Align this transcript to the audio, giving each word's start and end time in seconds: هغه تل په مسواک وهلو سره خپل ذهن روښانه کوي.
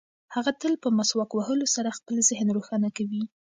هغه 0.35 0.51
تل 0.61 0.73
په 0.83 0.89
مسواک 0.97 1.31
وهلو 1.33 1.65
سره 1.75 1.95
خپل 1.97 2.15
ذهن 2.29 2.47
روښانه 2.57 2.89
کوي. 2.97 3.21